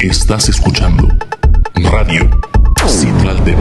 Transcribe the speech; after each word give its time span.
Estás 0.00 0.48
escuchando 0.48 1.08
Radio 1.74 2.30
Central 2.86 3.44
de 3.44 3.52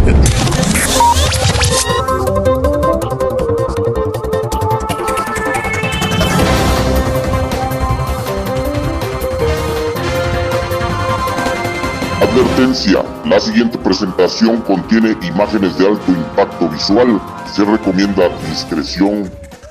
Advertencia, 12.21 13.03
la 13.25 13.39
siguiente 13.39 13.79
presentación 13.79 14.61
contiene 14.61 15.17
imágenes 15.23 15.75
de 15.79 15.87
alto 15.87 16.11
impacto 16.11 16.69
visual. 16.69 17.19
Se 17.51 17.65
recomienda 17.65 18.29
discreción 18.47 19.27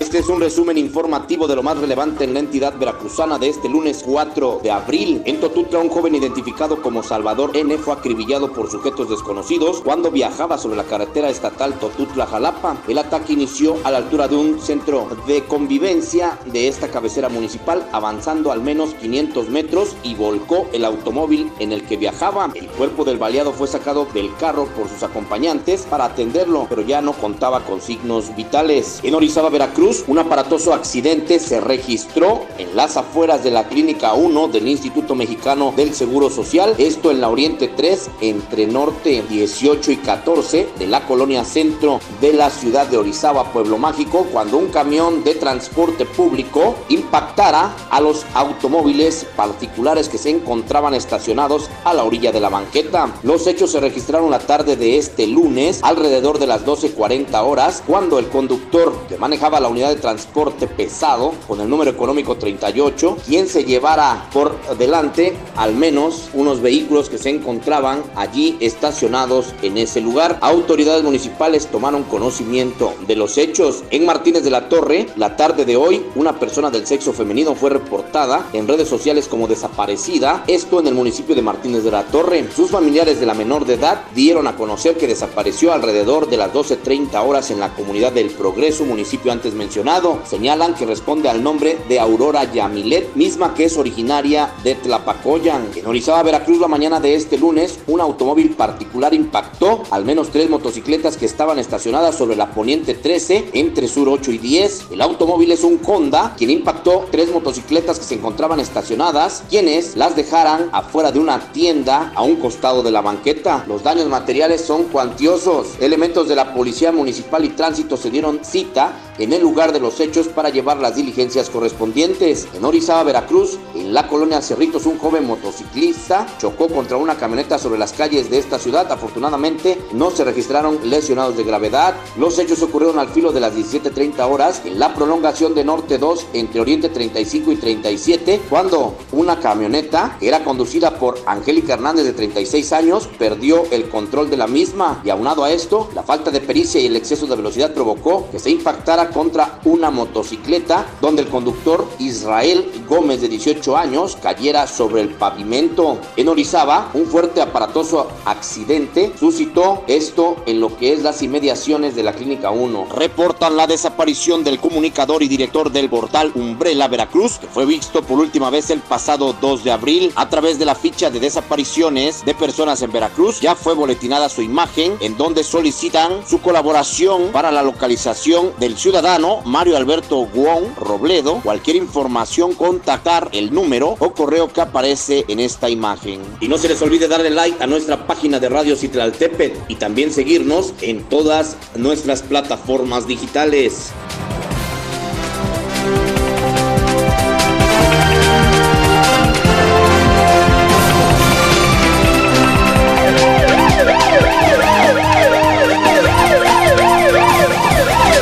este 0.06 0.18
es 0.18 0.28
un 0.28 0.40
resumen 0.40 0.78
informativo 0.78 1.48
de 1.48 1.56
lo 1.56 1.64
más 1.64 1.78
relevante 1.78 2.22
en 2.22 2.32
la 2.32 2.38
entidad 2.38 2.78
veracruzana 2.78 3.40
de 3.40 3.48
este 3.48 3.68
lunes 3.68 4.04
4 4.06 4.60
de 4.62 4.70
abril. 4.70 5.20
En 5.24 5.40
Totutla, 5.40 5.80
un 5.80 5.88
joven 5.88 6.14
identificado 6.14 6.80
como 6.80 7.02
Salvador 7.02 7.56
N 7.56 7.76
fue 7.78 7.92
acribillado 7.92 8.52
por 8.52 8.70
sujetos 8.70 9.10
desconocidos 9.10 9.80
cuando 9.80 10.12
viajaba 10.12 10.58
sobre 10.58 10.76
la 10.76 10.84
carretera 10.84 11.28
estatal 11.28 11.74
Totutla-Jalapa. 11.80 12.76
El 12.86 12.98
ataque 12.98 13.32
inició 13.32 13.78
a 13.82 13.90
la 13.90 13.98
altura 13.98 14.28
de 14.28 14.36
un 14.36 14.60
centro 14.60 15.08
de 15.26 15.42
convivencia 15.42 16.38
de 16.52 16.68
esta 16.68 16.86
cabecera 16.86 17.28
municipal, 17.28 17.88
avanzando 17.90 18.52
al 18.52 18.62
menos 18.62 18.94
500 18.94 19.48
metros 19.48 19.96
y 20.04 20.14
volcó 20.14 20.68
el 20.72 20.84
automóvil 20.84 21.50
en 21.58 21.72
el 21.72 21.84
que 21.84 21.96
viajaba. 21.96 22.52
El 22.54 22.68
cuerpo 22.68 23.04
del 23.04 23.18
baleado 23.18 23.52
fue 23.52 23.66
sacado 23.66 24.06
del 24.14 24.32
carro 24.36 24.66
por 24.66 24.88
sus 24.88 25.02
acompañantes 25.02 25.82
para 25.82 26.04
atenderlo, 26.04 26.66
pero 26.68 26.82
ya 26.82 27.00
no 27.00 27.12
contaba 27.12 27.64
con 27.64 27.80
signos 27.80 28.36
vitales. 28.36 29.00
En 29.02 29.16
Orizaba, 29.16 29.50
Veracruz, 29.50 29.95
un 30.06 30.18
aparatoso 30.18 30.74
accidente 30.74 31.38
se 31.38 31.60
registró 31.60 32.44
en 32.58 32.74
las 32.76 32.96
afueras 32.96 33.44
de 33.44 33.50
la 33.50 33.68
Clínica 33.68 34.14
1 34.14 34.48
del 34.48 34.68
Instituto 34.68 35.14
Mexicano 35.14 35.72
del 35.76 35.94
Seguro 35.94 36.30
Social, 36.30 36.74
esto 36.78 37.10
en 37.10 37.20
la 37.20 37.28
Oriente 37.28 37.68
3, 37.68 38.10
entre 38.20 38.66
Norte 38.66 39.24
18 39.28 39.92
y 39.92 39.96
14 39.98 40.68
de 40.78 40.86
la 40.86 41.06
colonia 41.06 41.44
centro 41.44 42.00
de 42.20 42.32
la 42.32 42.50
ciudad 42.50 42.86
de 42.86 42.96
Orizaba, 42.96 43.52
Pueblo 43.52 43.78
Mágico, 43.78 44.26
cuando 44.32 44.58
un 44.58 44.68
camión 44.68 45.24
de 45.24 45.34
transporte 45.34 46.04
público 46.04 46.74
impactara 46.88 47.74
a 47.90 48.00
los 48.00 48.24
automóviles 48.34 49.26
particulares 49.36 50.08
que 50.08 50.18
se 50.18 50.30
encontraban 50.30 50.94
estacionados 50.94 51.70
a 51.84 51.94
la 51.94 52.04
orilla 52.04 52.32
de 52.32 52.40
la 52.40 52.48
banqueta. 52.48 53.12
Los 53.22 53.46
hechos 53.46 53.72
se 53.72 53.80
registraron 53.80 54.30
la 54.30 54.38
tarde 54.38 54.76
de 54.76 54.98
este 54.98 55.26
lunes, 55.26 55.80
alrededor 55.82 56.38
de 56.38 56.46
las 56.46 56.64
12.40 56.64 57.42
horas, 57.44 57.82
cuando 57.86 58.18
el 58.18 58.28
conductor 58.28 58.94
que 59.08 59.18
manejaba 59.18 59.60
la 59.60 59.68
unidad 59.68 59.85
de 59.88 59.96
transporte 59.96 60.66
pesado 60.66 61.32
con 61.46 61.60
el 61.60 61.68
número 61.68 61.90
económico 61.90 62.36
38, 62.36 63.18
quien 63.26 63.48
se 63.48 63.64
llevara 63.64 64.28
por 64.32 64.56
delante 64.76 65.36
al 65.56 65.74
menos 65.74 66.28
unos 66.34 66.60
vehículos 66.60 67.08
que 67.08 67.18
se 67.18 67.30
encontraban 67.30 68.02
allí 68.14 68.56
estacionados 68.60 69.54
en 69.62 69.78
ese 69.78 70.00
lugar. 70.00 70.38
Autoridades 70.40 71.02
municipales 71.02 71.66
tomaron 71.66 72.04
conocimiento 72.04 72.94
de 73.06 73.16
los 73.16 73.38
hechos. 73.38 73.84
En 73.90 74.06
Martínez 74.06 74.42
de 74.42 74.50
la 74.50 74.68
Torre, 74.68 75.06
la 75.16 75.36
tarde 75.36 75.64
de 75.64 75.76
hoy, 75.76 76.04
una 76.14 76.38
persona 76.38 76.70
del 76.70 76.86
sexo 76.86 77.12
femenino 77.12 77.54
fue 77.54 77.70
reportada 77.70 78.48
en 78.52 78.68
redes 78.68 78.88
sociales 78.88 79.28
como 79.28 79.46
desaparecida, 79.46 80.44
esto 80.46 80.80
en 80.80 80.88
el 80.88 80.94
municipio 80.94 81.34
de 81.34 81.42
Martínez 81.42 81.84
de 81.84 81.90
la 81.90 82.04
Torre. 82.04 82.48
Sus 82.54 82.70
familiares 82.70 83.20
de 83.20 83.26
la 83.26 83.34
menor 83.34 83.64
de 83.64 83.74
edad 83.74 84.02
dieron 84.14 84.46
a 84.46 84.56
conocer 84.56 84.96
que 84.96 85.06
desapareció 85.06 85.72
alrededor 85.72 86.28
de 86.28 86.36
las 86.36 86.52
12.30 86.52 87.26
horas 87.26 87.50
en 87.50 87.60
la 87.60 87.74
comunidad 87.74 88.12
del 88.12 88.30
Progreso, 88.30 88.84
municipio 88.84 89.32
antes 89.32 89.54
mencionado 89.54 89.75
Señalan 90.24 90.74
que 90.74 90.86
responde 90.86 91.28
al 91.28 91.42
nombre 91.42 91.76
de 91.86 92.00
Aurora 92.00 92.50
Yamilet, 92.50 93.14
misma 93.14 93.52
que 93.52 93.66
es 93.66 93.76
originaria 93.76 94.50
de 94.64 94.74
Tlapacoyan. 94.74 95.68
En 95.76 95.86
Orizaba, 95.86 96.22
Veracruz, 96.22 96.58
la 96.58 96.66
mañana 96.66 96.98
de 96.98 97.14
este 97.14 97.36
lunes, 97.36 97.78
un 97.86 98.00
automóvil 98.00 98.52
particular 98.52 99.12
impactó 99.12 99.82
al 99.90 100.06
menos 100.06 100.30
tres 100.30 100.48
motocicletas 100.48 101.18
que 101.18 101.26
estaban 101.26 101.58
estacionadas 101.58 102.16
sobre 102.16 102.36
la 102.36 102.52
poniente 102.52 102.94
13 102.94 103.50
entre 103.52 103.86
sur 103.86 104.08
8 104.08 104.32
y 104.32 104.38
10. 104.38 104.86
El 104.92 105.02
automóvil 105.02 105.52
es 105.52 105.62
un 105.62 105.78
Honda, 105.84 106.34
quien 106.38 106.48
impactó 106.48 107.06
tres 107.10 107.30
motocicletas 107.30 107.98
que 107.98 108.06
se 108.06 108.14
encontraban 108.14 108.60
estacionadas, 108.60 109.44
quienes 109.50 109.94
las 109.94 110.16
dejaran 110.16 110.70
afuera 110.72 111.12
de 111.12 111.18
una 111.18 111.52
tienda 111.52 112.12
a 112.14 112.22
un 112.22 112.36
costado 112.36 112.82
de 112.82 112.92
la 112.92 113.02
banqueta. 113.02 113.62
Los 113.68 113.82
daños 113.82 114.08
materiales 114.08 114.62
son 114.62 114.84
cuantiosos. 114.84 115.74
Elementos 115.80 116.28
de 116.28 116.34
la 116.34 116.54
Policía 116.54 116.92
Municipal 116.92 117.44
y 117.44 117.50
Tránsito 117.50 117.98
se 117.98 118.10
dieron 118.10 118.40
cita 118.42 119.12
en 119.18 119.32
el 119.32 119.42
lugar 119.42 119.65
de 119.72 119.80
los 119.80 120.00
hechos 120.00 120.28
para 120.28 120.50
llevar 120.50 120.78
las 120.78 120.96
diligencias 120.96 121.50
correspondientes. 121.50 122.48
En 122.54 122.64
Orizaba, 122.64 123.02
Veracruz, 123.02 123.58
en 123.74 123.92
la 123.92 124.08
colonia 124.08 124.40
Cerritos, 124.42 124.86
un 124.86 124.98
joven 124.98 125.26
motociclista 125.26 126.26
chocó 126.38 126.68
contra 126.68 126.96
una 126.96 127.16
camioneta 127.16 127.58
sobre 127.58 127.78
las 127.78 127.92
calles 127.92 128.30
de 128.30 128.38
esta 128.38 128.58
ciudad. 128.58 128.90
Afortunadamente, 128.90 129.78
no 129.92 130.10
se 130.10 130.24
registraron 130.24 130.78
lesionados 130.84 131.36
de 131.36 131.44
gravedad. 131.44 131.94
Los 132.18 132.38
hechos 132.38 132.62
ocurrieron 132.62 132.98
al 132.98 133.08
filo 133.08 133.32
de 133.32 133.40
las 133.40 133.54
17:30 133.54 134.26
horas 134.26 134.62
en 134.64 134.78
la 134.78 134.94
prolongación 134.94 135.54
de 135.54 135.64
Norte 135.64 135.98
2 135.98 136.26
entre 136.34 136.60
Oriente 136.60 136.88
35 136.88 137.52
y 137.52 137.56
37, 137.56 138.40
cuando 138.48 138.94
una 139.12 139.40
camioneta 139.40 140.16
que 140.18 140.28
era 140.28 140.44
conducida 140.44 140.98
por 140.98 141.18
Angélica 141.26 141.74
Hernández 141.74 142.04
de 142.04 142.12
36 142.12 142.72
años 142.72 143.08
perdió 143.18 143.64
el 143.70 143.88
control 143.88 144.30
de 144.30 144.36
la 144.36 144.46
misma 144.46 145.00
y 145.04 145.10
aunado 145.10 145.44
a 145.44 145.50
esto, 145.50 145.88
la 145.94 146.02
falta 146.02 146.30
de 146.30 146.40
pericia 146.40 146.80
y 146.80 146.86
el 146.86 146.96
exceso 146.96 147.26
de 147.26 147.36
velocidad 147.36 147.72
provocó 147.72 148.28
que 148.30 148.38
se 148.38 148.50
impactara 148.50 149.10
contra 149.10 149.55
una 149.64 149.90
motocicleta 149.90 150.86
donde 151.00 151.22
el 151.22 151.28
conductor 151.28 151.88
Israel 151.98 152.70
Gómez 152.88 153.20
de 153.20 153.28
18 153.28 153.76
años 153.76 154.16
cayera 154.20 154.66
sobre 154.66 155.02
el 155.02 155.10
pavimento. 155.10 155.98
En 156.16 156.28
Orizaba, 156.28 156.90
un 156.94 157.06
fuerte 157.06 157.40
aparatoso 157.40 158.08
accidente 158.24 159.12
suscitó 159.18 159.82
esto 159.86 160.36
en 160.46 160.60
lo 160.60 160.76
que 160.76 160.92
es 160.92 161.02
las 161.02 161.22
inmediaciones 161.22 161.94
de 161.94 162.02
la 162.02 162.12
Clínica 162.12 162.50
1. 162.50 162.88
Reportan 162.94 163.56
la 163.56 163.66
desaparición 163.66 164.44
del 164.44 164.58
comunicador 164.58 165.22
y 165.22 165.28
director 165.28 165.70
del 165.70 165.88
portal 165.88 166.32
Umbrella 166.34 166.88
Veracruz, 166.88 167.38
que 167.38 167.46
fue 167.46 167.66
visto 167.66 168.02
por 168.02 168.18
última 168.18 168.50
vez 168.50 168.70
el 168.70 168.80
pasado 168.80 169.34
2 169.40 169.64
de 169.64 169.72
abril 169.72 170.12
a 170.16 170.28
través 170.28 170.58
de 170.58 170.64
la 170.64 170.74
ficha 170.74 171.10
de 171.10 171.20
desapariciones 171.20 172.24
de 172.24 172.34
personas 172.34 172.82
en 172.82 172.92
Veracruz. 172.92 173.40
Ya 173.40 173.54
fue 173.54 173.74
boletinada 173.74 174.28
su 174.28 174.42
imagen 174.42 174.96
en 175.00 175.16
donde 175.16 175.44
solicitan 175.44 176.26
su 176.26 176.40
colaboración 176.40 177.30
para 177.32 177.50
la 177.50 177.62
localización 177.62 178.52
del 178.58 178.76
ciudadano 178.76 179.40
Mario 179.46 179.76
Alberto 179.76 180.26
Guón 180.34 180.74
Robledo. 180.76 181.40
Cualquier 181.42 181.76
información, 181.76 182.54
contactar 182.54 183.28
el 183.32 183.54
número 183.54 183.94
o 184.00 184.12
correo 184.12 184.52
que 184.52 184.60
aparece 184.60 185.24
en 185.28 185.38
esta 185.38 185.70
imagen. 185.70 186.20
Y 186.40 186.48
no 186.48 186.58
se 186.58 186.68
les 186.68 186.82
olvide 186.82 187.06
darle 187.06 187.30
like 187.30 187.62
a 187.62 187.66
nuestra 187.68 188.06
página 188.08 188.40
de 188.40 188.48
Radio 188.48 188.74
Citlaltepet 188.74 189.56
y 189.68 189.76
también 189.76 190.12
seguirnos 190.12 190.74
en 190.80 191.04
todas 191.04 191.56
nuestras 191.76 192.22
plataformas 192.22 193.06
digitales. 193.06 193.92